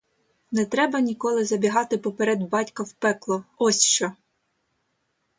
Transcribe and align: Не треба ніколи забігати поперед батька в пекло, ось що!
Не 0.51 0.65
треба 0.65 0.99
ніколи 0.99 1.45
забігати 1.45 1.97
поперед 1.97 2.43
батька 2.49 2.83
в 2.83 2.93
пекло, 2.93 3.43
ось 3.57 3.83
що! 3.85 4.11